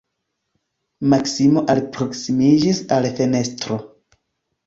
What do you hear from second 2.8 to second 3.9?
al fenestro.